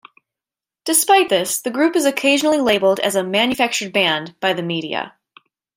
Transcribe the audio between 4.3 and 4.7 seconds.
by the